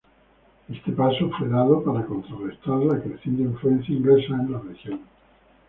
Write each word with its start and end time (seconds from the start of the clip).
Este 0.67 0.93
paso 0.93 1.29
fue 1.37 1.47
dado 1.47 1.83
para 1.83 2.03
contrarrestar 2.07 2.79
la 2.79 2.99
creciente 3.03 3.43
influencia 3.43 3.93
inglesa 3.95 4.33
en 4.33 4.51
la 4.51 4.59
región. 4.59 5.01